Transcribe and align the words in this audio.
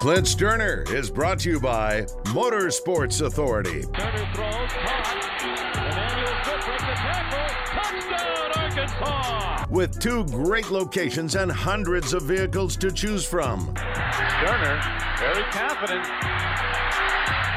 Clint 0.00 0.26
Stoerner 0.26 0.90
is 0.94 1.10
brought 1.10 1.40
to 1.40 1.50
you 1.50 1.60
by 1.60 2.04
Motorsports 2.32 3.20
Authority. 3.20 3.82
Stoerner 3.82 4.34
throws, 4.34 4.72
caught. 4.72 5.76
Emmanuel 5.76 6.32
Goodrick 6.42 6.78
the 6.78 6.94
tackle. 6.94 7.44
Touchdown, 7.66 8.50
Arkansas! 8.56 9.66
With 9.68 10.00
two 10.00 10.24
great 10.28 10.70
locations 10.70 11.34
and 11.34 11.52
hundreds 11.52 12.14
of 12.14 12.22
vehicles 12.22 12.78
to 12.78 12.90
choose 12.90 13.26
from. 13.26 13.74
Stoerner, 13.74 14.80
very 15.18 15.44
confident. 15.52 16.06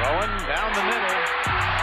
Throwing 0.03 0.35
down 0.45 0.73
the 0.73 0.83
middle. 0.83 1.82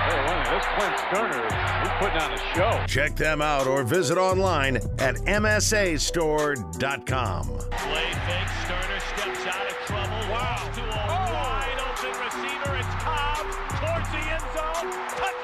Hey, 0.00 0.16
look, 0.26 0.40
this 0.48 0.64
Clint 0.76 0.96
Stoerner, 0.96 1.44
he's 1.82 1.92
putting 1.98 2.18
on 2.18 2.32
a 2.32 2.38
show. 2.54 2.72
Check 2.86 3.16
them 3.16 3.42
out 3.42 3.66
or 3.66 3.82
visit 3.84 4.16
online 4.16 4.76
at 4.98 5.16
msastore.com. 5.16 7.46
Play 7.46 8.12
fake, 8.12 8.48
Stoerner 8.64 9.00
steps 9.12 9.46
out 9.46 9.66
of 9.66 9.76
trouble. 9.86 10.20
Wow. 10.30 10.70
To 10.74 10.80
a 10.80 10.84
oh. 10.86 11.34
wide 11.34 11.78
open 11.80 12.14
receiver. 12.24 12.76
It's 12.76 12.94
Cobb 13.02 13.46
towards 13.80 14.08
the 14.10 14.22
end 14.30 14.46
zone. 14.54 14.88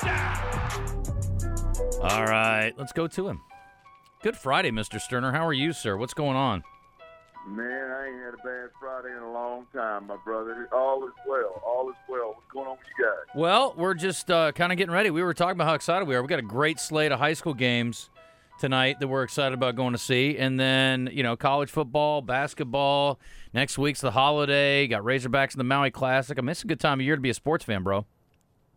Touchdown! 0.00 0.42
All 2.02 2.25
right, 2.25 2.73
let's 2.78 2.92
go 2.92 3.06
to 3.06 3.28
him. 3.28 3.41
Good 4.23 4.36
Friday, 4.36 4.70
Mr. 4.70 5.00
Stoerner. 5.00 5.33
How 5.33 5.47
are 5.47 5.52
you, 5.52 5.73
sir? 5.73 5.97
What's 5.97 6.14
going 6.14 6.36
on? 6.36 6.62
Man, 7.46 7.91
I 7.91 8.06
ain't 8.09 8.24
had 8.24 8.34
a 8.34 8.36
bad 8.38 8.70
Friday 8.80 9.16
in 9.16 9.23
a 9.23 9.30
long 9.30 9.66
time, 9.73 10.09
my 10.09 10.16
brother. 10.24 10.68
All 10.73 11.06
is 11.06 11.12
well. 11.28 11.62
All 11.64 11.88
is 11.88 11.97
well. 12.08 12.34
What's 12.34 12.50
going 12.52 12.66
on 12.66 12.72
with 12.72 12.86
you 12.98 13.05
guys? 13.05 13.36
Well, 13.36 13.72
we're 13.77 13.94
just 13.94 14.28
uh, 14.33 14.50
kind 14.50 14.72
of 14.72 14.78
getting 14.78 14.92
ready. 14.92 15.11
We 15.11 15.22
were 15.22 15.33
talking 15.33 15.52
about 15.52 15.69
how 15.69 15.74
excited 15.74 16.08
we 16.08 16.17
are. 16.17 16.22
We 16.22 16.28
got 16.28 16.41
a 16.41 16.42
great 16.42 16.80
slate 16.80 17.12
of 17.12 17.20
high 17.20 17.34
school 17.34 17.55
games 17.55 18.11
tonight 18.58 18.98
that 18.98 19.06
we're 19.06 19.22
excited 19.22 19.55
about 19.55 19.77
going 19.77 19.92
to 19.92 19.98
see, 19.98 20.36
and 20.39 20.58
then 20.58 21.08
you 21.12 21.22
know 21.22 21.36
college 21.36 21.70
football, 21.70 22.20
basketball. 22.20 23.20
Next 23.55 23.78
week's 23.78 24.00
the 24.00 24.11
holiday. 24.11 24.89
Got 24.89 25.02
Razorbacks 25.02 25.55
in 25.55 25.58
the 25.58 25.64
Maui 25.64 25.92
Classic. 25.92 26.36
I 26.36 26.41
mean, 26.41 26.48
it's 26.48 26.64
a 26.64 26.67
good 26.67 26.80
time 26.80 26.98
of 26.98 27.06
year 27.06 27.14
to 27.14 27.22
be 27.22 27.30
a 27.30 27.34
sports 27.34 27.64
fan, 27.64 27.84
bro. 27.84 28.06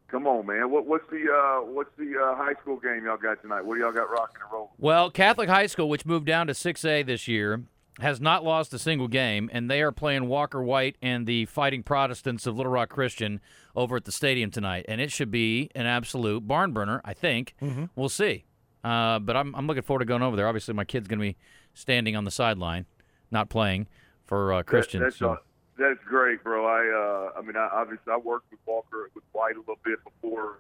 Come 0.09 0.28
on, 0.28 0.45
man. 0.45 0.70
What, 0.70 0.86
what's 0.86 1.09
the 1.09 1.25
uh, 1.31 1.66
what's 1.66 1.92
the 1.97 2.14
uh, 2.20 2.36
high 2.36 2.53
school 2.62 2.78
game 2.78 3.03
y'all 3.06 3.17
got 3.17 3.42
tonight? 3.42 3.66
What 3.66 3.75
do 3.75 3.81
y'all 3.81 3.92
got 3.92 4.12
rocking 4.12 4.42
and 4.44 4.53
rolling? 4.53 4.70
Well, 4.78 5.09
Catholic 5.09 5.50
High 5.50 5.67
School, 5.67 5.90
which 5.90 6.06
moved 6.06 6.28
down 6.28 6.45
to 6.47 6.53
6A 6.53 7.06
this 7.06 7.28
year, 7.28 7.64
has 8.02 8.22
not 8.22 8.44
lost 8.44 8.73
a 8.73 8.80
single 8.80 9.08
game, 9.08 9.50
and 9.52 9.69
they 9.69 9.81
are 9.81 9.92
playing 9.92 10.28
Walker 10.28 10.61
White 10.61 10.95
and 11.02 11.25
the 11.25 11.45
Fighting 11.45 11.83
Protestants 11.83 12.45
of 12.47 12.56
Little 12.56 12.72
Rock 12.72 12.89
Christian 12.89 13.41
over 13.75 13.97
at 13.97 14.06
the 14.06 14.11
stadium 14.11 14.52
tonight, 14.52 14.86
and 14.88 15.00
it 15.02 15.11
should 15.11 15.31
be 15.31 15.69
an 15.75 15.86
absolute 15.86 16.47
barn 16.47 16.72
burner. 16.72 17.02
I 17.03 17.14
think 17.14 17.56
we'll 17.95 18.09
see, 18.09 18.45
uh, 18.83 19.19
but 19.19 19.36
I'm 19.36 19.53
I'm 19.56 19.67
looking 19.67 19.83
forward 19.83 20.00
to 20.00 20.06
going 20.06 20.22
over 20.22 20.36
there. 20.36 20.47
Obviously, 20.47 20.73
my 20.73 20.86
kid's 20.86 21.08
going 21.08 21.19
to 21.19 21.23
be 21.23 21.38
standing 21.73 22.16
on 22.16 22.23
the 22.23 22.31
sideline, 22.31 22.86
not 23.31 23.50
playing 23.50 23.88
for 24.25 24.53
uh, 24.53 24.63
Christian. 24.63 25.02
That, 25.02 25.08
that's, 25.08 25.17
so. 25.17 25.31
uh, 25.31 25.38
that's 25.78 26.03
great, 26.06 26.44
bro. 26.44 26.66
I 26.66 27.31
uh, 27.36 27.39
I 27.39 27.41
mean, 27.41 27.56
I, 27.56 27.69
obviously, 27.72 28.11
I 28.11 28.17
worked 28.17 28.52
with 28.52 28.59
Walker 28.66 29.09
with 29.16 29.23
White 29.31 29.56
a 29.56 29.59
little 29.59 29.80
bit 29.84 30.00
before 30.03 30.59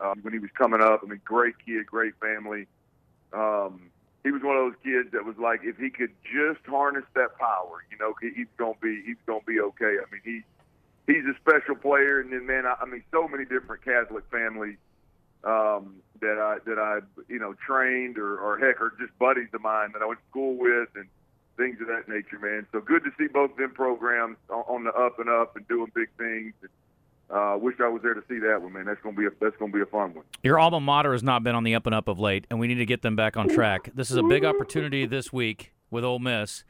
um, 0.00 0.20
when 0.22 0.32
he 0.32 0.38
was 0.38 0.50
coming 0.56 0.80
up. 0.80 1.00
I 1.02 1.06
mean, 1.06 1.20
great 1.24 1.54
kid, 1.64 1.86
great 1.86 2.14
family. 2.20 2.66
Um, 3.32 3.90
he 4.22 4.30
was 4.30 4.42
one 4.42 4.56
of 4.56 4.64
those 4.64 4.80
kids 4.84 5.12
that 5.12 5.24
was 5.24 5.36
like, 5.38 5.60
if 5.62 5.78
he 5.78 5.90
could 5.90 6.12
just 6.22 6.64
harness 6.66 7.04
that 7.14 7.38
power, 7.38 7.84
you 7.90 7.96
know, 7.98 8.14
he's 8.20 8.50
gonna 8.58 8.74
be 8.80 9.02
he's 9.04 9.20
gonna 9.26 9.40
be 9.46 9.60
okay. 9.60 9.96
I 9.96 10.04
mean, 10.12 10.20
he 10.24 10.42
he's 11.06 11.24
a 11.24 11.34
special 11.40 11.74
player, 11.74 12.20
and 12.20 12.32
then 12.32 12.46
man, 12.46 12.66
I, 12.66 12.76
I 12.82 12.84
mean, 12.86 13.02
so 13.10 13.26
many 13.28 13.44
different 13.44 13.84
Catholic 13.84 14.24
families 14.30 14.76
um, 15.44 15.96
that 16.20 16.38
I 16.38 16.58
that 16.68 16.78
I 16.78 17.00
you 17.28 17.38
know 17.38 17.54
trained 17.66 18.18
or, 18.18 18.38
or 18.38 18.58
heck 18.58 18.80
or 18.80 18.92
just 19.00 19.16
buddies 19.18 19.48
of 19.54 19.62
mine 19.62 19.92
that 19.94 20.02
I 20.02 20.06
went 20.06 20.20
to 20.20 20.26
school 20.28 20.56
with 20.56 20.88
and 20.94 21.06
things 21.56 21.80
of 21.80 21.88
that 21.88 22.08
nature, 22.08 22.38
man. 22.38 22.66
So 22.72 22.80
good 22.80 23.04
to 23.04 23.10
see 23.18 23.26
both 23.26 23.52
of 23.52 23.56
them 23.56 23.72
programs 23.72 24.36
on, 24.50 24.64
on 24.68 24.84
the 24.84 24.92
up 24.92 25.18
and 25.18 25.28
up 25.28 25.56
and 25.56 25.66
doing 25.68 25.90
big 25.94 26.08
things. 26.18 26.52
And, 26.60 26.70
uh, 27.32 27.56
wish 27.58 27.76
I 27.80 27.88
was 27.88 28.02
there 28.02 28.14
to 28.14 28.22
see 28.28 28.38
that 28.40 28.60
one, 28.60 28.72
man. 28.72 28.86
That's 28.86 29.00
gonna 29.02 29.16
be 29.16 29.26
a 29.26 29.30
that's 29.40 29.56
gonna 29.58 29.72
be 29.72 29.80
a 29.80 29.86
fun 29.86 30.14
one. 30.14 30.24
Your 30.42 30.58
alma 30.58 30.80
mater 30.80 31.12
has 31.12 31.22
not 31.22 31.42
been 31.42 31.54
on 31.54 31.64
the 31.64 31.74
up 31.74 31.86
and 31.86 31.94
up 31.94 32.08
of 32.08 32.18
late, 32.18 32.46
and 32.50 32.58
we 32.58 32.66
need 32.66 32.76
to 32.76 32.86
get 32.86 33.02
them 33.02 33.16
back 33.16 33.36
on 33.36 33.48
track. 33.48 33.90
This 33.94 34.10
is 34.10 34.16
a 34.16 34.22
big 34.22 34.44
opportunity 34.44 35.06
this 35.06 35.32
week 35.32 35.72
with 35.90 36.04
Ole 36.04 36.18
Miss. 36.18 36.64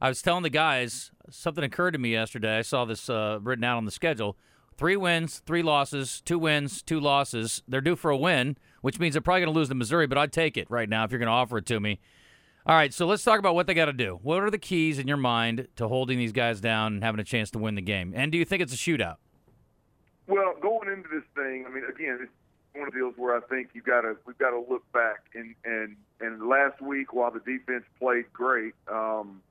I 0.00 0.08
was 0.08 0.22
telling 0.22 0.42
the 0.42 0.50
guys 0.50 1.10
something 1.30 1.64
occurred 1.64 1.92
to 1.92 1.98
me 1.98 2.12
yesterday. 2.12 2.58
I 2.58 2.62
saw 2.62 2.84
this 2.84 3.08
uh, 3.08 3.38
written 3.42 3.64
out 3.64 3.76
on 3.76 3.84
the 3.84 3.90
schedule: 3.90 4.36
three 4.76 4.96
wins, 4.96 5.42
three 5.46 5.62
losses, 5.62 6.20
two 6.20 6.38
wins, 6.38 6.82
two 6.82 7.00
losses. 7.00 7.62
They're 7.66 7.80
due 7.80 7.96
for 7.96 8.10
a 8.10 8.16
win, 8.16 8.56
which 8.82 9.00
means 9.00 9.14
they're 9.14 9.22
probably 9.22 9.44
to 9.46 9.50
lose 9.50 9.68
to 9.68 9.74
Missouri. 9.74 10.06
But 10.06 10.18
I'd 10.18 10.32
take 10.32 10.56
it 10.56 10.70
right 10.70 10.88
now 10.88 11.04
if 11.04 11.10
you're 11.10 11.20
to 11.20 11.26
offer 11.26 11.58
it 11.58 11.66
to 11.66 11.80
me. 11.80 12.00
All 12.66 12.74
right, 12.74 12.94
so 12.94 13.06
let's 13.06 13.22
talk 13.22 13.38
about 13.38 13.54
what 13.54 13.66
they 13.66 13.74
got 13.74 13.86
to 13.86 13.92
do. 13.92 14.18
What 14.22 14.42
are 14.42 14.50
the 14.50 14.56
keys 14.56 14.98
in 14.98 15.06
your 15.06 15.18
mind 15.18 15.68
to 15.76 15.86
holding 15.86 16.16
these 16.16 16.32
guys 16.32 16.62
down 16.62 16.94
and 16.94 17.04
having 17.04 17.20
a 17.20 17.24
chance 17.24 17.50
to 17.50 17.58
win 17.58 17.74
the 17.74 17.82
game? 17.82 18.14
And 18.16 18.32
do 18.32 18.38
you 18.38 18.46
think 18.46 18.62
it's 18.62 18.72
a 18.72 18.76
shootout? 18.76 19.16
Well, 20.26 20.54
going 20.60 20.88
into 20.88 21.08
this 21.08 21.24
thing, 21.34 21.66
I 21.66 21.70
mean, 21.70 21.84
again, 21.84 22.18
it's 22.22 22.32
one 22.74 22.88
of 22.88 22.94
the 22.94 22.98
deals 22.98 23.14
where 23.16 23.36
I 23.36 23.40
think 23.40 23.70
you 23.74 23.82
got 23.82 24.02
to 24.02 24.16
we've 24.26 24.38
got 24.38 24.50
to 24.50 24.64
look 24.68 24.90
back 24.92 25.24
and 25.34 25.54
and 25.64 25.96
and 26.20 26.48
last 26.48 26.80
week 26.80 27.12
while 27.12 27.30
the 27.30 27.40
defense 27.40 27.84
played 27.98 28.32
great, 28.32 28.74
um, 28.90 29.42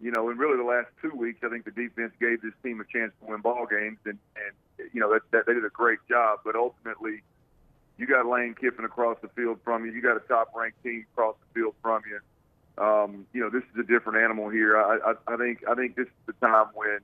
you 0.00 0.10
know, 0.10 0.30
and 0.30 0.38
really 0.38 0.56
the 0.56 0.64
last 0.64 0.88
two 1.02 1.10
weeks, 1.10 1.40
I 1.42 1.48
think 1.48 1.64
the 1.64 1.70
defense 1.70 2.12
gave 2.20 2.42
this 2.42 2.54
team 2.62 2.80
a 2.80 2.84
chance 2.84 3.12
to 3.20 3.30
win 3.30 3.40
ball 3.40 3.66
games, 3.66 3.98
and 4.04 4.18
and 4.36 4.88
you 4.92 5.00
know 5.00 5.12
that, 5.12 5.22
that 5.32 5.46
they 5.46 5.54
did 5.54 5.64
a 5.64 5.70
great 5.70 5.98
job. 6.08 6.40
But 6.44 6.54
ultimately, 6.56 7.22
you 7.98 8.06
got 8.06 8.26
Lane 8.26 8.54
Kiffin 8.54 8.84
across 8.84 9.18
the 9.20 9.28
field 9.28 9.58
from 9.64 9.84
you. 9.84 9.92
You 9.92 10.02
got 10.02 10.16
a 10.16 10.20
top-ranked 10.20 10.82
team 10.82 11.06
across 11.12 11.36
the 11.40 11.60
field 11.60 11.74
from 11.82 12.02
you. 12.08 12.20
Um, 12.82 13.26
you 13.32 13.40
know, 13.40 13.50
this 13.50 13.62
is 13.72 13.80
a 13.80 13.86
different 13.86 14.18
animal 14.18 14.48
here. 14.48 14.76
I, 14.76 15.12
I, 15.12 15.34
I 15.34 15.36
think 15.36 15.64
I 15.68 15.74
think 15.74 15.96
this 15.96 16.06
is 16.06 16.12
the 16.26 16.32
time 16.46 16.66
when 16.74 16.98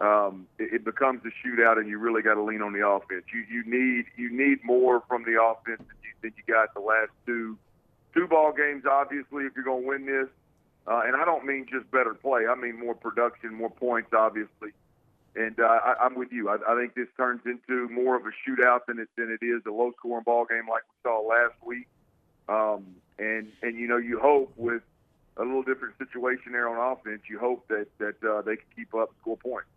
um, 0.00 0.46
it, 0.58 0.74
it 0.74 0.84
becomes 0.84 1.22
a 1.24 1.46
shootout, 1.46 1.78
and 1.78 1.88
you 1.88 1.98
really 1.98 2.22
got 2.22 2.34
to 2.34 2.42
lean 2.42 2.62
on 2.62 2.72
the 2.72 2.86
offense. 2.86 3.24
You 3.32 3.44
you 3.50 3.64
need 3.66 4.06
you 4.16 4.30
need 4.30 4.64
more 4.64 5.02
from 5.08 5.24
the 5.24 5.42
offense 5.42 5.78
than 5.78 5.96
you, 6.02 6.10
than 6.22 6.32
you 6.36 6.54
got 6.54 6.72
the 6.74 6.80
last 6.80 7.10
two 7.26 7.58
two 8.14 8.26
ball 8.26 8.52
games. 8.52 8.84
Obviously, 8.88 9.44
if 9.44 9.52
you're 9.56 9.64
going 9.64 9.82
to 9.82 9.88
win 9.88 10.06
this, 10.06 10.28
uh, 10.86 11.02
and 11.04 11.16
I 11.16 11.24
don't 11.24 11.44
mean 11.44 11.66
just 11.70 11.90
better 11.90 12.14
play. 12.14 12.46
I 12.46 12.54
mean 12.54 12.78
more 12.78 12.94
production, 12.94 13.54
more 13.54 13.70
points, 13.70 14.10
obviously. 14.16 14.70
And 15.34 15.58
uh, 15.60 15.64
I, 15.64 15.94
I'm 16.02 16.14
with 16.14 16.32
you. 16.32 16.48
I, 16.48 16.56
I 16.66 16.76
think 16.76 16.94
this 16.94 17.08
turns 17.16 17.42
into 17.44 17.88
more 17.88 18.16
of 18.16 18.22
a 18.24 18.30
shootout 18.30 18.86
than 18.86 18.98
it 19.00 19.08
than 19.16 19.30
it 19.30 19.44
is 19.44 19.62
a 19.66 19.70
low 19.70 19.92
scoring 19.98 20.24
ball 20.24 20.44
game 20.44 20.68
like 20.68 20.82
we 20.82 21.10
saw 21.10 21.20
last 21.26 21.54
week. 21.64 21.88
Um, 22.48 22.86
and 23.18 23.48
and 23.62 23.76
you 23.76 23.88
know 23.88 23.96
you 23.96 24.20
hope 24.20 24.52
with 24.56 24.82
a 25.36 25.42
little 25.42 25.62
different 25.62 25.98
situation 25.98 26.52
there 26.52 26.68
on 26.68 26.92
offense, 26.92 27.22
you 27.28 27.38
hope 27.38 27.66
that 27.68 27.86
that 27.98 28.22
uh, 28.24 28.42
they 28.42 28.56
can 28.56 28.66
keep 28.76 28.94
up 28.94 29.10
and 29.10 29.18
score 29.20 29.36
points. 29.36 29.68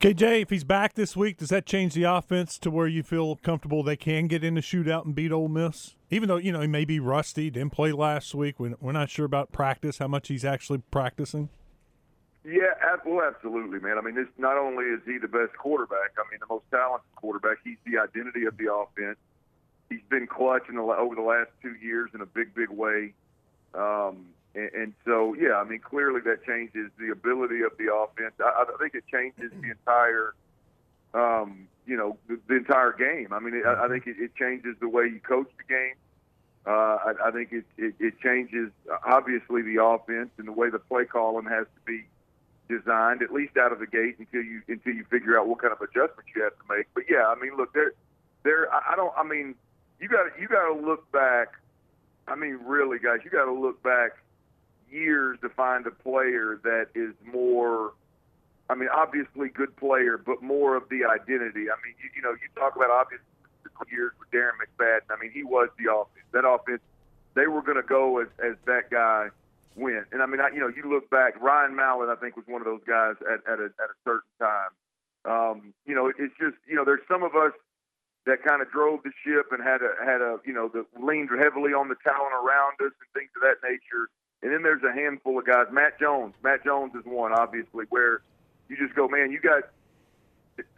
KJ, 0.00 0.42
if 0.42 0.50
he's 0.50 0.62
back 0.62 0.94
this 0.94 1.16
week, 1.16 1.38
does 1.38 1.48
that 1.48 1.66
change 1.66 1.92
the 1.92 2.04
offense 2.04 2.56
to 2.60 2.70
where 2.70 2.86
you 2.86 3.02
feel 3.02 3.34
comfortable 3.34 3.82
they 3.82 3.96
can 3.96 4.28
get 4.28 4.44
in 4.44 4.54
the 4.54 4.60
shootout 4.60 5.04
and 5.04 5.12
beat 5.12 5.32
Ole 5.32 5.48
Miss? 5.48 5.96
Even 6.08 6.28
though 6.28 6.36
you 6.36 6.52
know 6.52 6.60
he 6.60 6.68
may 6.68 6.84
be 6.84 7.00
rusty, 7.00 7.50
didn't 7.50 7.72
play 7.72 7.90
last 7.90 8.32
week. 8.32 8.60
We're 8.60 8.92
not 8.92 9.10
sure 9.10 9.26
about 9.26 9.50
practice, 9.50 9.98
how 9.98 10.06
much 10.06 10.28
he's 10.28 10.44
actually 10.44 10.78
practicing. 10.92 11.48
Yeah, 12.44 12.74
well, 13.04 13.26
absolutely, 13.26 13.80
man. 13.80 13.98
I 13.98 14.00
mean, 14.00 14.14
this 14.14 14.28
not 14.38 14.56
only 14.56 14.84
is 14.84 15.00
he 15.04 15.18
the 15.18 15.26
best 15.26 15.56
quarterback. 15.58 16.12
I 16.16 16.30
mean, 16.30 16.38
the 16.38 16.46
most 16.48 16.66
talented 16.70 17.10
quarterback. 17.16 17.58
He's 17.64 17.78
the 17.84 17.98
identity 17.98 18.44
of 18.44 18.56
the 18.56 18.72
offense. 18.72 19.18
He's 19.90 20.04
been 20.08 20.28
clutch 20.28 20.68
in 20.68 20.76
the, 20.76 20.82
over 20.82 21.16
the 21.16 21.22
last 21.22 21.50
two 21.60 21.74
years 21.82 22.10
in 22.14 22.20
a 22.20 22.26
big, 22.26 22.54
big 22.54 22.70
way. 22.70 23.14
Um, 23.74 24.26
and, 24.54 24.70
and 24.74 24.92
so, 25.04 25.34
yeah, 25.34 25.54
I 25.54 25.64
mean, 25.64 25.80
clearly 25.80 26.20
that 26.22 26.44
changes 26.44 26.90
the 26.98 27.10
ability 27.10 27.62
of 27.62 27.72
the 27.78 27.92
offense. 27.92 28.34
I, 28.40 28.64
I 28.68 28.76
think 28.78 28.94
it 28.94 29.04
changes 29.10 29.52
the 29.60 29.70
entire, 29.70 30.34
um, 31.14 31.68
you 31.86 31.96
know, 31.96 32.16
the, 32.28 32.38
the 32.48 32.56
entire 32.56 32.92
game. 32.92 33.32
I 33.32 33.40
mean, 33.40 33.54
it, 33.54 33.66
I, 33.66 33.84
I 33.86 33.88
think 33.88 34.06
it, 34.06 34.16
it 34.18 34.34
changes 34.34 34.76
the 34.80 34.88
way 34.88 35.04
you 35.04 35.20
coach 35.20 35.50
the 35.56 35.64
game. 35.64 35.94
Uh, 36.66 36.98
I, 37.12 37.28
I 37.28 37.30
think 37.30 37.52
it, 37.52 37.64
it, 37.76 37.94
it 37.98 38.20
changes 38.20 38.70
obviously 39.06 39.62
the 39.62 39.82
offense 39.82 40.30
and 40.38 40.48
the 40.48 40.52
way 40.52 40.70
the 40.70 40.78
play 40.78 41.04
calling 41.04 41.46
has 41.46 41.66
to 41.66 41.80
be 41.86 42.04
designed 42.68 43.22
at 43.22 43.32
least 43.32 43.56
out 43.56 43.72
of 43.72 43.78
the 43.78 43.86
gate 43.86 44.16
until 44.18 44.42
you 44.42 44.60
until 44.68 44.92
you 44.92 45.04
figure 45.08 45.38
out 45.38 45.48
what 45.48 45.60
kind 45.60 45.72
of 45.72 45.80
adjustments 45.80 46.30
you 46.36 46.42
have 46.42 46.52
to 46.52 46.76
make. 46.76 46.86
But 46.94 47.04
yeah, 47.08 47.26
I 47.26 47.40
mean, 47.40 47.56
look, 47.56 47.72
there, 47.72 47.92
there. 48.42 48.70
I 48.70 48.92
I 48.92 48.96
don't. 48.96 49.12
I 49.16 49.22
mean, 49.22 49.54
you 49.98 50.08
got 50.08 50.26
you 50.38 50.48
got 50.48 50.66
to 50.68 50.74
look 50.74 51.10
back. 51.10 51.54
I 52.26 52.34
mean, 52.34 52.58
really, 52.66 52.98
guys, 52.98 53.20
you 53.24 53.30
got 53.30 53.46
to 53.46 53.52
look 53.52 53.82
back 53.82 54.18
years 54.90 55.38
to 55.42 55.48
find 55.48 55.86
a 55.86 55.90
player 55.90 56.60
that 56.64 56.88
is 56.94 57.14
more. 57.24 57.92
I 58.70 58.74
mean, 58.74 58.88
obviously 58.94 59.48
good 59.48 59.74
player, 59.76 60.18
but 60.18 60.42
more 60.42 60.76
of 60.76 60.88
the 60.90 61.04
identity. 61.04 61.70
I 61.70 61.76
mean, 61.80 61.94
you, 62.02 62.10
you 62.16 62.22
know, 62.22 62.32
you 62.32 62.48
talk 62.54 62.76
about 62.76 62.90
obviously 62.90 63.24
the 63.64 63.70
years 63.90 64.12
with 64.18 64.30
Darren 64.30 64.52
McFadden. 64.60 65.08
I 65.10 65.20
mean, 65.20 65.30
he 65.32 65.42
was 65.42 65.70
the 65.78 65.90
offense. 65.90 66.26
That 66.32 66.46
offense, 66.46 66.82
they 67.34 67.46
were 67.46 67.62
going 67.62 67.80
to 67.80 67.86
go 67.86 68.18
as 68.20 68.28
as 68.44 68.56
that 68.66 68.90
guy 68.90 69.28
win. 69.78 70.04
And 70.12 70.22
I 70.22 70.26
mean, 70.26 70.40
I, 70.40 70.48
you 70.52 70.60
know, 70.60 70.68
you 70.68 70.90
look 70.90 71.08
back, 71.08 71.40
Ryan 71.40 71.74
Mallett, 71.74 72.10
I 72.10 72.16
think, 72.16 72.36
was 72.36 72.44
one 72.46 72.60
of 72.60 72.66
those 72.66 72.82
guys 72.86 73.14
at, 73.22 73.40
at, 73.50 73.60
a, 73.60 73.70
at 73.78 73.88
a 73.88 73.98
certain 74.04 74.34
time. 74.38 74.72
Um, 75.24 75.74
you 75.86 75.94
know, 75.94 76.08
it's 76.08 76.34
just, 76.38 76.56
you 76.66 76.74
know, 76.74 76.84
there's 76.84 77.06
some 77.08 77.22
of 77.22 77.34
us 77.34 77.52
that 78.26 78.42
kind 78.44 78.60
of 78.60 78.70
drove 78.70 79.02
the 79.04 79.12
ship 79.24 79.52
and 79.52 79.62
had 79.62 79.80
a, 79.80 79.94
had 80.04 80.20
a, 80.20 80.38
you 80.44 80.52
know, 80.52 80.68
that 80.68 80.84
leaned 81.00 81.30
heavily 81.38 81.72
on 81.72 81.88
the 81.88 81.96
talent 82.04 82.34
around 82.34 82.76
us 82.84 82.92
and 82.98 83.08
things 83.14 83.30
of 83.36 83.42
that 83.42 83.62
nature. 83.62 84.10
And 84.42 84.52
then 84.52 84.62
there's 84.62 84.82
a 84.82 84.92
handful 84.92 85.38
of 85.38 85.46
guys. 85.46 85.66
Matt 85.72 85.98
Jones. 85.98 86.34
Matt 86.42 86.64
Jones 86.64 86.94
is 86.94 87.04
one, 87.04 87.32
obviously, 87.32 87.86
where 87.88 88.22
you 88.68 88.76
just 88.76 88.94
go, 88.94 89.08
man, 89.08 89.32
you 89.32 89.40
got 89.40 89.64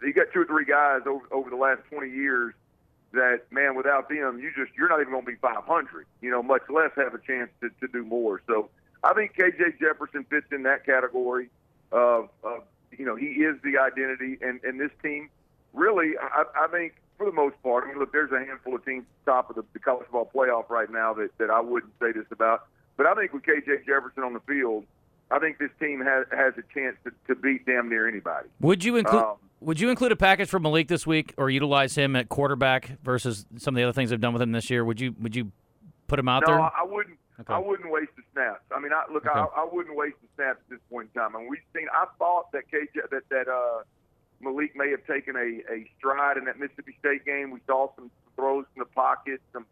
you 0.03 0.13
got 0.13 0.27
two 0.33 0.41
or 0.41 0.47
three 0.47 0.65
guys 0.65 1.03
over 1.07 1.25
over 1.31 1.51
the 1.51 1.57
last 1.57 1.81
20 1.91 2.11
years 2.11 2.55
that, 3.13 3.41
man, 3.51 3.75
without 3.75 4.09
them, 4.09 4.39
you 4.39 4.51
just 4.57 4.77
you're 4.77 4.89
not 4.89 5.01
even 5.01 5.13
going 5.13 5.25
to 5.25 5.31
be 5.31 5.37
500. 5.37 6.07
You 6.21 6.31
know, 6.31 6.43
much 6.43 6.63
less 6.69 6.91
have 6.97 7.15
a 7.15 7.19
chance 7.19 7.51
to, 7.61 7.71
to 7.81 7.89
do 7.93 8.05
more. 8.05 8.41
So 8.47 8.71
I 9.03 9.15
think 9.15 9.35
KJ 9.37 9.81
Jefferson 9.81 10.25
fits 10.31 10.47
in 10.53 10.63
that 10.65 10.85
category 10.87 11.51
of, 11.93 12.29
of 12.45 12.63
you 12.97 13.05
know, 13.05 13.17
he 13.17 13.27
is 13.27 13.57
the 13.63 13.79
identity, 13.79 14.39
and 14.41 14.61
and 14.63 14.81
this 14.81 14.91
team 15.03 15.31
really, 15.73 16.13
I, 16.21 16.45
I 16.65 16.69
think 16.69 16.95
for 17.17 17.27
the 17.27 17.33
most 17.33 17.61
part, 17.63 17.85
I 17.85 17.89
mean, 17.89 17.99
look, 17.99 18.13
there's 18.13 18.33
a 18.33 18.39
handful 18.39 18.75
of 18.75 18.85
teams 18.85 19.05
top 19.25 19.51
of 19.51 19.57
the, 19.57 19.65
the 19.73 19.79
college 19.79 20.07
football 20.11 20.31
playoff 20.35 20.71
right 20.71 20.91
now 20.91 21.15
that 21.15 21.37
that 21.39 21.51
I 21.51 21.61
wouldn't 21.61 21.93
say 22.01 22.13
this 22.13 22.27
about. 22.31 22.67
But 23.01 23.07
I 23.07 23.15
think 23.15 23.33
with 23.33 23.45
KJ 23.45 23.87
Jefferson 23.87 24.25
on 24.25 24.35
the 24.35 24.41
field, 24.41 24.85
I 25.31 25.39
think 25.39 25.57
this 25.57 25.71
team 25.81 26.03
has 26.03 26.27
has 26.33 26.53
a 26.59 26.75
chance 26.79 26.97
to, 27.05 27.11
to 27.29 27.35
beat 27.35 27.65
damn 27.65 27.89
near 27.89 28.07
anybody. 28.07 28.51
Would 28.61 28.85
you 28.85 28.97
include? 28.97 29.23
Um, 29.23 29.37
would 29.61 29.81
you 29.81 29.89
include 29.89 30.13
a 30.13 30.17
package 30.17 30.51
for 30.51 30.59
Malik 30.59 30.89
this 30.89 31.07
week, 31.07 31.33
or 31.39 31.49
utilize 31.49 31.95
him 31.95 32.15
at 32.15 32.29
quarterback 32.29 33.01
versus 33.03 33.47
some 33.57 33.75
of 33.75 33.77
the 33.79 33.85
other 33.85 33.95
things 33.95 34.11
they've 34.11 34.21
done 34.21 34.35
with 34.35 34.43
him 34.43 34.53
this 34.53 34.69
year? 34.69 34.85
Would 34.85 35.01
you 35.01 35.15
would 35.19 35.35
you 35.35 35.51
put 36.09 36.19
him 36.19 36.29
out 36.29 36.43
no, 36.47 36.53
there? 36.53 36.61
I 36.61 36.85
wouldn't. 36.85 37.17
Okay. 37.41 37.55
I 37.55 37.59
wouldn't 37.59 37.91
waste 37.91 38.11
the 38.17 38.23
snaps. 38.35 38.65
I 38.71 38.79
mean, 38.79 38.93
I, 38.93 39.11
look, 39.11 39.27
I, 39.27 39.45
Okay. 39.45 39.51
I 39.57 39.67
wouldn't 39.73 39.97
waste 39.97 40.17
the 40.21 40.29
snaps 40.35 40.59
at 40.67 40.69
this 40.69 40.81
point 40.91 41.09
in 41.15 41.23
time. 41.23 41.35
And 41.37 41.49
we've 41.49 41.65
seen. 41.75 41.87
I 41.95 42.05
thought 42.19 42.53
that 42.53 42.65
KJ 42.71 43.09
that 43.11 43.23
that 43.31 43.49
uh, 43.49 43.83
Malik 44.43 44.77
may 44.77 44.91
have 44.91 45.07
taken 45.07 45.37
a, 45.37 45.73
a 45.73 45.91
stride 45.97 46.37
in 46.37 46.45
that 46.45 46.59
Mississippi 46.59 46.97
State 46.99 47.25
game. 47.25 47.51
We 47.51 47.61
saw 47.67 47.95
some 47.97 48.11
throws 48.37 48.67
in 48.77 48.81
the 48.81 48.85
pocket, 48.85 49.41
some 49.55 49.65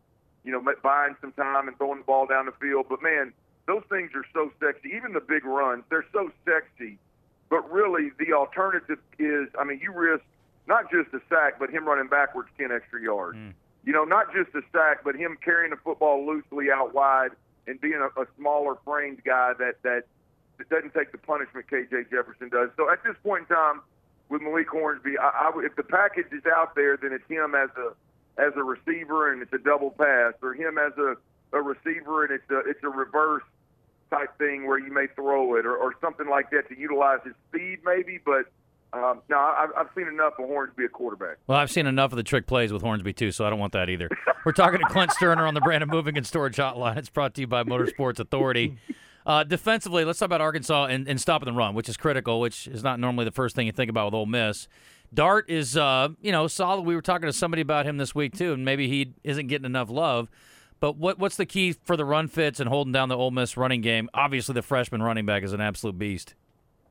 you 0.49 0.55
know 0.55 0.65
buying 0.83 1.15
some 1.21 1.33
time 1.33 1.69
and 1.69 1.77
throwing 1.77 1.99
the 1.99 2.05
ball 2.05 2.27
down 2.27 2.47
the 2.47 2.53
field. 2.53 2.87
But 2.89 3.03
man, 3.03 3.35
those 3.67 3.83
things 3.91 4.13
are 4.15 4.25
so 4.33 4.51
sexy. 4.59 4.97
Even 4.97 5.13
the 5.13 5.21
big 5.21 5.45
runs, 5.45 5.85
they're 5.91 6.07
so 6.11 6.31
sexy. 6.47 6.97
But 7.51 7.71
really, 7.71 8.13
the 8.19 8.33
alternative 8.33 8.99
is, 9.19 9.49
I 9.59 9.65
mean, 9.65 9.79
you 9.83 9.93
risk 9.93 10.25
not 10.67 10.91
just 10.91 11.13
a 11.13 11.21
sack, 11.29 11.59
but 11.59 11.69
him 11.69 11.85
running 11.85 12.09
backwards 12.09 12.49
ten 12.59 12.73
extra 12.73 13.03
yards. 13.03 13.37
Mm. 13.37 13.53
You 13.85 13.93
know, 13.93 14.05
not 14.05 14.33
just 14.33 14.55
a 14.55 14.63
sack, 14.73 15.05
but 15.05 15.15
him 15.15 15.37
carrying 15.45 15.71
the 15.71 15.77
football 15.77 16.27
loosely 16.27 16.71
out 16.73 16.95
wide 16.95 17.33
and 17.67 17.79
being 17.79 18.01
a, 18.01 18.21
a 18.21 18.27
smaller 18.39 18.79
framed 18.87 19.23
guy 19.25 19.53
that 19.59 19.83
that 19.83 20.05
that 20.57 20.71
doesn't 20.71 20.95
take 20.95 21.13
the 21.13 21.19
punishment 21.19 21.67
KJ 21.71 22.09
Jefferson 22.11 22.49
does. 22.49 22.71
So 22.79 22.91
at 22.91 23.05
this 23.05 23.17
point 23.23 23.51
in 23.51 23.55
time, 23.55 23.83
with 24.31 24.41
Malik 24.41 24.69
Hornsby, 24.69 25.19
I, 25.19 25.29
I, 25.29 25.53
if 25.63 25.77
the 25.77 25.83
package 25.83 26.33
is 26.33 26.45
out 26.47 26.75
there, 26.75 26.97
then 26.97 27.13
it's 27.13 27.29
him 27.29 27.55
as 27.55 27.69
a 27.77 27.93
as 28.39 28.53
a 28.57 28.63
receiver 28.63 29.33
and 29.33 29.43
it's 29.43 29.53
a 29.53 29.59
double 29.59 29.91
pass, 29.91 30.33
or 30.43 30.55
him 30.55 30.79
as 30.79 30.93
a, 30.97 31.17
a 31.57 31.61
receiver 31.61 32.25
and 32.25 32.33
it's 32.33 32.51
a 32.51 32.61
it's 32.61 32.83
a 32.83 32.89
reverse 32.89 33.43
type 34.11 34.37
thing 34.39 34.67
where 34.67 34.79
you 34.79 34.93
may 34.93 35.07
throw 35.15 35.57
it, 35.57 35.67
or, 35.67 35.77
or 35.77 35.95
something 36.01 36.29
like 36.29 36.51
that 36.51 36.69
to 36.69 36.79
utilize 36.79 37.19
his 37.25 37.35
speed, 37.49 37.81
maybe. 37.85 38.19
But 38.25 38.47
um, 38.93 39.21
no, 39.29 39.39
I've, 39.39 39.71
I've 39.77 39.89
seen 39.95 40.09
enough 40.09 40.35
of 40.39 40.47
Hornsby 40.47 40.85
at 40.85 40.93
quarterback. 40.93 41.37
Well, 41.47 41.59
I've 41.59 41.71
seen 41.71 41.87
enough 41.87 42.13
of 42.13 42.17
the 42.17 42.23
trick 42.23 42.47
plays 42.47 42.73
with 42.73 42.81
Hornsby 42.81 43.13
too, 43.13 43.33
so 43.33 43.45
I 43.45 43.51
don't 43.51 43.59
want 43.59 43.75
that 43.75 43.91
either. 43.91 44.09
We're 44.47 44.53
talking 44.53 44.81
to 44.81 44.87
Clint 44.87 45.11
Stoerner 45.11 45.47
on 45.47 45.53
the 45.53 45.61
Brandon 45.61 45.91
Moving 45.91 46.17
and 46.17 46.27
Storage 46.27 46.57
Hotline. 46.57 46.97
It's 46.97 47.11
brought 47.11 47.35
to 47.35 47.43
you 47.43 47.47
by 47.47 47.65
Motorsports 47.65 48.19
Authority. 48.19 48.79
Uh, 49.27 49.45
defensively, 49.45 50.07
let's 50.07 50.19
talk 50.19 50.27
about 50.27 50.41
Arkansas 50.41 50.87
and, 50.87 51.07
and 51.07 51.21
stopping 51.21 51.45
the 51.45 51.53
run, 51.53 51.75
which 51.75 51.87
is 51.87 51.99
critical, 51.99 52.41
which 52.41 52.67
is 52.67 52.83
not 52.83 52.99
normally 52.99 53.27
the 53.27 53.31
first 53.31 53.55
thing 53.55 53.67
you 53.67 53.73
think 53.73 53.91
about 53.91 54.07
with 54.07 54.15
Ole 54.15 54.25
Miss. 54.25 54.69
Dart 55.13 55.49
is, 55.49 55.77
uh, 55.77 56.09
you 56.21 56.33
know, 56.33 56.47
solid. 56.47 56.83
We 56.83 56.95
were 56.95 57.03
talking 57.03 57.27
to 57.27 57.33
somebody 57.33 57.63
about 57.63 57.87
him 57.87 57.97
this 57.97 58.15
week 58.15 58.37
too, 58.37 58.53
and 58.53 58.65
maybe 58.65 58.89
he 58.89 59.15
isn't 59.25 59.47
getting 59.47 59.65
enough 59.65 59.91
love. 59.91 60.29
But 60.81 60.97
what 60.97 61.19
what's 61.19 61.37
the 61.37 61.47
key 61.47 61.73
for 61.73 61.97
the 61.97 62.05
run 62.05 62.29
fits 62.29 62.61
and 62.61 62.69
holding 62.69 62.93
down 62.93 63.09
the 63.09 63.17
Ole 63.17 63.31
Miss 63.31 63.57
running 63.57 63.81
game? 63.81 64.09
Obviously, 64.15 64.53
the 64.53 64.63
freshman 64.63 65.03
running 65.03 65.27
back 65.27 65.43
is 65.43 65.53
an 65.53 65.61
absolute 65.61 65.99
beast. 65.99 66.35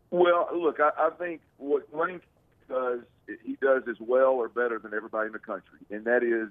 Well, 0.09 0.49
look, 0.53 0.79
I, 0.79 0.91
I 0.97 1.09
think 1.11 1.41
what 1.57 1.87
Lane 1.93 2.21
does, 2.69 3.01
he 3.43 3.57
does 3.61 3.83
as 3.89 3.97
well 3.99 4.31
or 4.31 4.49
better 4.49 4.79
than 4.79 4.93
everybody 4.93 5.27
in 5.27 5.33
the 5.33 5.39
country, 5.39 5.79
and 5.89 6.05
that 6.05 6.23
is 6.23 6.49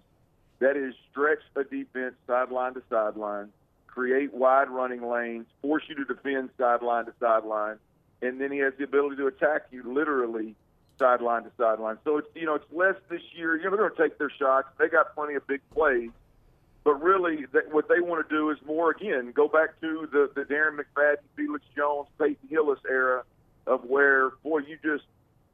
that 0.61 0.77
is 0.77 0.95
stretch 1.11 1.41
a 1.57 1.65
defense 1.65 2.15
sideline 2.27 2.75
to 2.75 2.83
sideline, 2.89 3.51
create 3.87 4.33
wide 4.33 4.71
running 4.71 5.07
lanes, 5.07 5.47
force 5.61 5.83
you 5.89 5.95
to 5.97 6.05
defend 6.05 6.51
sideline 6.57 7.05
to 7.07 7.13
sideline, 7.21 7.77
and 8.23 8.41
then 8.41 8.51
he 8.51 8.59
has 8.59 8.73
the 8.79 8.85
ability 8.85 9.17
to 9.17 9.27
attack 9.27 9.67
you 9.71 9.83
literally 9.93 10.55
sideline 10.99 11.45
to 11.45 11.51
sideline. 11.59 11.99
So 12.05 12.19
it's 12.19 12.29
you 12.35 12.47
know 12.47 12.55
it's 12.55 12.73
less 12.73 12.97
this 13.09 13.23
year. 13.35 13.57
You 13.57 13.65
know 13.65 13.71
they're 13.71 13.89
going 13.89 13.97
to 13.97 14.03
take 14.03 14.19
their 14.19 14.31
shots. 14.31 14.69
They 14.79 14.89
got 14.89 15.15
plenty 15.15 15.35
of 15.35 15.47
big 15.47 15.61
plays, 15.75 16.11
but 16.85 17.03
really 17.03 17.47
that, 17.53 17.73
what 17.73 17.89
they 17.89 18.01
want 18.01 18.27
to 18.29 18.35
do 18.35 18.51
is 18.51 18.59
more 18.67 18.91
again 18.91 19.33
go 19.35 19.49
back 19.49 19.81
to 19.81 20.09
the 20.13 20.31
the 20.35 20.43
Darren 20.43 20.79
McFadden, 20.79 21.17
Felix 21.37 21.65
Jones, 21.77 22.09
Peyton 22.19 22.49
Hillis 22.49 22.81
era 22.89 23.25
of 23.67 23.85
where 23.85 24.31
boy 24.43 24.59
you 24.59 24.79
just 24.83 25.05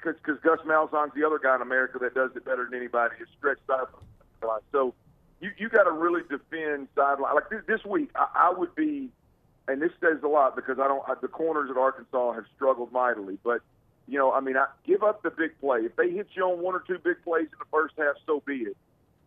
because 0.03 0.41
Gus 0.43 0.59
Malzahn's 0.67 1.13
the 1.15 1.25
other 1.25 1.39
guy 1.39 1.55
in 1.55 1.63
America 1.63 1.99
that 2.01 2.15
does 2.15 2.31
it 2.35 2.45
better 2.45 2.65
than 2.65 2.75
anybody 2.75 3.15
is 3.21 3.29
stretch 3.39 3.59
sideline. 3.67 4.61
So 4.73 4.95
you 5.41 5.51
you 5.59 5.69
got 5.69 5.85
to 5.85 5.93
really 5.93 6.23
defend 6.29 6.89
sideline. 6.95 7.35
Like 7.35 7.51
this, 7.51 7.63
this 7.67 7.85
week, 7.85 8.11
I, 8.15 8.51
I 8.51 8.59
would 8.59 8.75
be, 8.75 9.11
and 9.69 9.83
this 9.83 9.91
says 10.01 10.23
a 10.23 10.29
lot 10.29 10.57
because 10.57 10.79
I 10.79 10.89
don't. 10.89 11.03
I, 11.07 11.15
the 11.21 11.29
corners 11.29 11.71
at 11.71 11.77
Arkansas 11.77 12.33
have 12.33 12.45
struggled 12.55 12.93
mightily, 12.93 13.39
but 13.45 13.61
you 14.09 14.19
know, 14.19 14.33
I 14.33 14.41
mean, 14.41 14.57
I 14.57 14.67
give 14.85 15.03
up 15.03 15.23
the 15.23 15.31
big 15.31 15.59
play. 15.61 15.81
If 15.81 15.97
they 15.97 16.11
hit 16.11 16.29
you 16.35 16.45
on 16.45 16.61
one 16.61 16.75
or 16.75 16.83
two 16.87 16.99
big 16.99 17.23
plays 17.25 17.47
in 17.47 17.59
the 17.59 17.71
first 17.71 17.95
half, 17.97 18.17
so 18.27 18.43
be 18.47 18.57
it. 18.57 18.77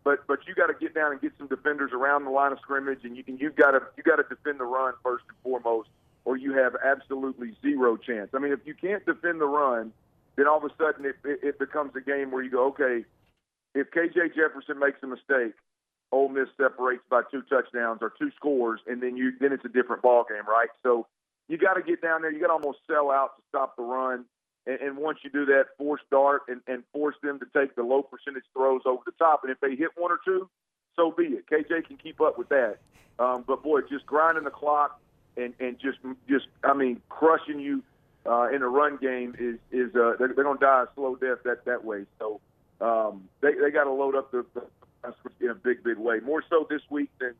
But 0.04 0.26
but 0.26 0.46
you 0.46 0.54
got 0.54 0.68
to 0.68 0.74
get 0.74 0.94
down 0.94 1.12
and 1.12 1.20
get 1.20 1.32
some 1.38 1.48
defenders 1.48 1.90
around 1.92 2.24
the 2.24 2.30
line 2.30 2.52
of 2.52 2.58
scrimmage, 2.60 3.00
and 3.04 3.16
you 3.16 3.24
can 3.24 3.38
you've 3.38 3.56
got 3.56 3.72
to 3.72 3.80
you 3.96 4.02
got 4.02 4.16
to 4.16 4.22
defend 4.22 4.60
the 4.60 4.64
run 4.64 4.94
first 5.02 5.24
and 5.28 5.36
foremost, 5.42 5.88
or 6.24 6.36
you 6.36 6.52
have 6.54 6.76
absolutely 6.84 7.56
zero 7.60 7.96
chance. 7.96 8.30
I 8.34 8.38
mean, 8.38 8.52
if 8.52 8.60
you 8.64 8.74
can't 8.74 9.04
defend 9.04 9.40
the 9.40 9.46
run, 9.46 9.92
then 10.36 10.46
all 10.46 10.58
of 10.58 10.64
a 10.64 10.70
sudden 10.78 11.06
it, 11.06 11.16
it, 11.24 11.40
it 11.42 11.58
becomes 11.58 11.96
a 11.96 12.00
game 12.00 12.30
where 12.30 12.42
you 12.42 12.50
go, 12.50 12.66
okay, 12.68 13.04
if 13.74 13.90
KJ 13.90 14.34
Jefferson 14.36 14.78
makes 14.78 15.02
a 15.02 15.06
mistake, 15.06 15.54
Ole 16.12 16.28
Miss 16.28 16.48
separates 16.56 17.02
by 17.10 17.22
two 17.30 17.42
touchdowns 17.42 17.98
or 18.00 18.12
two 18.18 18.30
scores, 18.36 18.80
and 18.86 19.02
then 19.02 19.16
you 19.16 19.32
then 19.40 19.52
it's 19.52 19.64
a 19.64 19.68
different 19.68 20.02
ball 20.02 20.24
game, 20.28 20.46
right? 20.46 20.68
So 20.82 21.06
you 21.48 21.58
got 21.58 21.74
to 21.74 21.82
get 21.82 22.00
down 22.00 22.22
there. 22.22 22.30
You 22.30 22.40
got 22.40 22.46
to 22.48 22.52
almost 22.54 22.78
sell 22.86 23.10
out 23.10 23.36
to 23.36 23.42
stop 23.48 23.76
the 23.76 23.82
run. 23.82 24.24
And, 24.66 24.80
and 24.80 24.96
once 24.96 25.18
you 25.22 25.30
do 25.30 25.44
that, 25.46 25.66
force 25.78 26.00
Dart 26.10 26.42
and, 26.48 26.60
and 26.66 26.82
force 26.92 27.16
them 27.22 27.38
to 27.38 27.46
take 27.58 27.74
the 27.76 27.82
low 27.82 28.02
percentage 28.02 28.44
throws 28.52 28.82
over 28.84 29.02
the 29.04 29.12
top. 29.12 29.42
And 29.42 29.52
if 29.52 29.60
they 29.60 29.76
hit 29.76 29.90
one 29.96 30.10
or 30.10 30.18
two, 30.24 30.48
so 30.96 31.10
be 31.10 31.24
it. 31.24 31.46
KJ 31.46 31.86
can 31.86 31.96
keep 31.96 32.20
up 32.20 32.38
with 32.38 32.48
that. 32.48 32.78
Um, 33.18 33.44
but 33.46 33.62
boy, 33.62 33.82
just 33.82 34.06
grinding 34.06 34.44
the 34.44 34.50
clock 34.50 35.00
and, 35.36 35.54
and 35.60 35.78
just 35.78 35.98
just 36.28 36.46
I 36.64 36.74
mean 36.74 37.00
crushing 37.08 37.60
you 37.60 37.82
uh, 38.26 38.48
in 38.52 38.62
a 38.62 38.68
run 38.68 38.96
game 38.96 39.34
is 39.38 39.58
is 39.70 39.94
uh, 39.94 40.14
they're, 40.18 40.32
they're 40.34 40.44
going 40.44 40.58
to 40.58 40.64
die 40.64 40.84
a 40.84 40.94
slow 40.94 41.16
death 41.16 41.38
that 41.44 41.64
that 41.64 41.84
way. 41.84 42.04
So 42.18 42.40
um, 42.80 43.28
they 43.40 43.54
they 43.54 43.70
got 43.70 43.84
to 43.84 43.92
load 43.92 44.14
up 44.14 44.30
the, 44.32 44.44
the 44.54 44.62
in 45.40 45.50
a 45.50 45.54
big 45.54 45.82
big 45.82 45.98
way. 45.98 46.20
More 46.20 46.42
so 46.48 46.66
this 46.68 46.82
week 46.90 47.10
than 47.20 47.34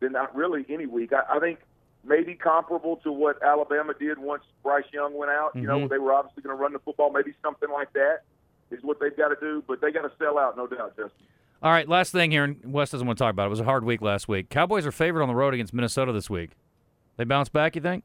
than 0.00 0.12
not 0.12 0.34
really 0.34 0.64
any 0.68 0.86
week. 0.86 1.12
I, 1.12 1.36
I 1.36 1.38
think 1.38 1.60
maybe 2.04 2.34
comparable 2.34 2.96
to 2.98 3.12
what 3.12 3.42
Alabama 3.42 3.94
did 3.98 4.18
once 4.18 4.42
Bryce 4.62 4.84
Young 4.92 5.16
went 5.16 5.30
out. 5.30 5.54
You 5.54 5.62
know, 5.62 5.78
mm-hmm. 5.80 5.88
they 5.88 5.98
were 5.98 6.12
obviously 6.12 6.42
going 6.42 6.56
to 6.56 6.60
run 6.60 6.72
the 6.72 6.78
football. 6.80 7.12
Maybe 7.12 7.32
something 7.42 7.70
like 7.70 7.92
that 7.92 8.22
is 8.70 8.82
what 8.82 8.98
they've 9.00 9.16
got 9.16 9.28
to 9.28 9.36
do. 9.40 9.62
But 9.66 9.80
they 9.80 9.92
got 9.92 10.02
to 10.02 10.12
sell 10.18 10.38
out, 10.38 10.56
no 10.56 10.66
doubt, 10.66 10.96
Justin. 10.96 11.26
All 11.62 11.70
right, 11.70 11.88
last 11.88 12.10
thing 12.10 12.32
here, 12.32 12.42
and 12.42 12.72
Wes 12.72 12.90
doesn't 12.90 13.06
want 13.06 13.18
to 13.18 13.24
talk 13.24 13.30
about 13.30 13.44
it. 13.44 13.46
It 13.46 13.50
was 13.50 13.60
a 13.60 13.64
hard 13.64 13.84
week 13.84 14.02
last 14.02 14.26
week. 14.26 14.48
Cowboys 14.48 14.84
are 14.84 14.90
favored 14.90 15.22
on 15.22 15.28
the 15.28 15.34
road 15.34 15.54
against 15.54 15.72
Minnesota 15.72 16.12
this 16.12 16.28
week. 16.28 16.50
They 17.16 17.24
bounce 17.24 17.48
back, 17.48 17.76
you 17.76 17.82
think? 17.82 18.02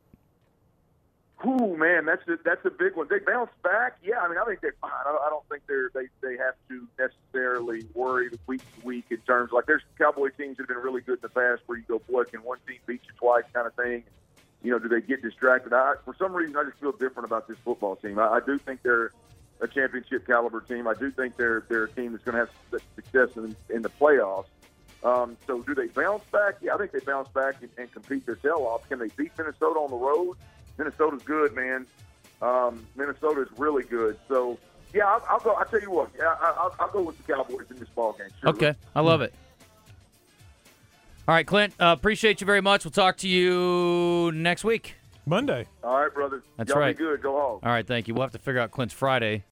Man, 1.78 2.06
that's 2.06 2.28
a, 2.28 2.40
that's 2.44 2.66
a 2.66 2.72
big 2.72 2.96
one. 2.96 3.08
They 3.08 3.20
bounce 3.20 3.52
back. 3.62 3.98
Yeah, 4.04 4.20
I 4.20 4.28
mean, 4.28 4.40
I 4.40 4.46
think 4.46 4.62
they're 4.62 4.74
fine. 4.82 4.92
I 4.92 5.30
don't, 5.30 5.48
think 5.48 5.62
they're 5.68 5.92
they 5.94 6.08
they 6.22 6.36
have 6.38 6.56
to 6.70 6.88
necessarily 6.98 7.86
worry 7.94 8.30
week 8.48 8.62
to 8.62 8.86
week 8.86 9.06
in 9.12 9.20
terms 9.20 9.52
like 9.52 9.68
there's 9.68 9.84
Cowboy 10.00 10.30
teams 10.30 10.58
that 10.58 10.64
have 10.64 10.70
been 10.70 10.78
really 10.78 11.02
good 11.02 11.20
in 11.20 11.22
the 11.22 11.30
past 11.30 11.62
where 11.68 11.78
you 11.78 11.84
go, 11.88 12.00
boy, 12.10 12.24
can 12.24 12.42
one 12.42 12.58
team 12.68 12.78
beat 12.88 13.02
you 13.06 13.14
twice, 13.20 13.44
kind 13.54 13.68
of 13.68 13.76
thing. 13.76 14.04
You 14.64 14.72
know, 14.72 14.80
do 14.80 14.90
they 14.90 15.02
get 15.02 15.22
distracted? 15.22 15.72
I, 15.72 15.94
for 16.04 16.16
some 16.18 16.34
reason, 16.34 16.58
I 16.58 16.64
just 16.64 16.80
feel 16.80 16.94
different 16.94 17.26
about 17.26 17.48
this 17.48 17.58
football 17.64 17.96
team. 17.96 18.18
I, 18.18 18.28
I 18.28 18.40
do 18.44 18.58
think 18.58 18.82
they're 18.82 19.12
a 19.62 19.68
championship 19.68 20.26
caliber 20.26 20.62
team. 20.62 20.88
I 20.88 20.96
do 20.96 21.12
think 21.12 21.38
they're 21.38 21.64
they're 21.70 21.84
a 21.84 21.92
team 21.92 22.14
that's 22.14 22.24
going 22.24 22.34
to 22.34 22.40
have 22.40 22.82
success 22.96 23.30
in, 23.38 23.56
in 23.70 23.84
the 23.84 23.90
playoffs. 23.90 24.48
Um, 25.04 25.38
so, 25.46 25.62
do 25.62 25.76
they 25.76 25.88
bounce 25.88 26.24
back? 26.32 26.56
Yeah, 26.60 26.74
I 26.74 26.78
think 26.80 26.92
they 26.92 27.00
bounce 27.00 27.30
back 27.30 27.62
and, 27.62 27.70
and 27.78 27.92
compete 27.92 28.26
their 28.26 28.36
tail 28.36 28.66
off. 28.68 28.90
Can 28.90 28.98
they 28.98 29.10
beat 29.16 29.32
Minnesota 29.38 29.80
on 29.80 29.92
the 29.92 29.96
road? 29.96 30.38
Minnesota's 30.78 31.24
good, 31.24 31.54
man. 31.56 31.86
Um, 32.42 32.86
Minnesota's 32.96 33.50
really 33.58 33.84
good. 33.84 34.18
So, 34.28 34.58
yeah, 34.94 35.06
I'll, 35.08 35.24
I'll 35.30 35.40
go. 35.40 35.52
I'll 35.54 35.66
tell 35.66 35.82
you 35.82 35.92
what. 35.92 36.12
Yeah, 36.18 36.36
I- 36.40 36.54
I'll, 36.58 36.76
I'll 36.80 36.92
go 36.92 37.02
with 37.02 37.18
the 37.18 37.34
Cowboys 37.34 37.66
in 37.70 37.78
this 37.78 37.90
ball 37.90 38.14
game. 38.14 38.28
Sure. 38.42 38.50
Okay, 38.50 38.76
I 38.96 39.02
love 39.02 39.22
it. 39.22 39.34
All 41.28 41.36
right, 41.36 41.46
Clint, 41.46 41.74
uh, 41.80 41.94
appreciate 41.98 42.40
you 42.40 42.46
very 42.46 42.62
much. 42.62 42.86
We'll 42.86 42.92
talk 42.92 43.18
to 43.18 43.28
you 43.28 44.32
next 44.34 44.64
week. 44.64 44.96
Monday. 45.26 45.68
All 45.84 46.00
right, 46.00 46.14
brother. 46.14 46.42
That's 46.56 46.70
Y'all 46.70 46.80
right. 46.80 46.98
Be 46.98 47.04
good. 47.04 47.22
Go 47.22 47.34
home. 47.34 47.60
All 47.62 47.70
right, 47.72 47.86
thank 47.86 48.08
you. 48.08 48.14
We'll 48.14 48.24
have 48.24 48.32
to 48.32 48.40
figure 48.40 48.62
out 48.62 48.72
Clint's 48.72 48.94
Friday 48.94 49.44